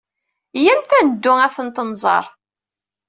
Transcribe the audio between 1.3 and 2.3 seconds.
ad tent-nẓer.